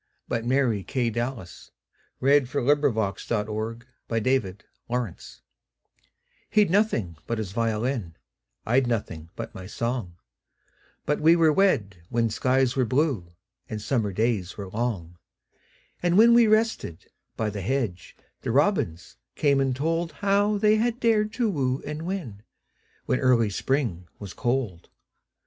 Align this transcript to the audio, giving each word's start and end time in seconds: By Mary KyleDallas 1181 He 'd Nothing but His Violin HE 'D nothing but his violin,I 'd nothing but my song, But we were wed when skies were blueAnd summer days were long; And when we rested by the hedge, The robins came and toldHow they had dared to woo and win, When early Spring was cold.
By 0.27 0.41
Mary 0.41 0.83
KyleDallas 0.83 1.69
1181 2.17 5.15
He 6.49 6.65
'd 6.65 6.71
Nothing 6.71 7.17
but 7.27 7.37
His 7.37 7.51
Violin 7.51 8.15
HE 8.67 8.71
'D 8.79 8.79
nothing 8.79 8.79
but 8.79 8.79
his 8.79 8.79
violin,I 8.79 8.79
'd 8.79 8.87
nothing 8.87 9.29
but 9.35 9.53
my 9.53 9.67
song, 9.67 10.15
But 11.05 11.21
we 11.21 11.35
were 11.35 11.53
wed 11.53 11.97
when 12.09 12.31
skies 12.31 12.75
were 12.75 12.83
blueAnd 12.83 13.29
summer 13.79 14.11
days 14.11 14.57
were 14.57 14.69
long; 14.71 15.19
And 16.01 16.17
when 16.17 16.33
we 16.33 16.47
rested 16.47 17.05
by 17.37 17.51
the 17.51 17.61
hedge, 17.61 18.17
The 18.41 18.49
robins 18.49 19.17
came 19.35 19.59
and 19.59 19.75
toldHow 19.75 20.59
they 20.59 20.77
had 20.77 20.99
dared 20.99 21.31
to 21.33 21.47
woo 21.47 21.83
and 21.85 22.07
win, 22.07 22.41
When 23.05 23.19
early 23.19 23.51
Spring 23.51 24.07
was 24.17 24.33
cold. 24.33 24.89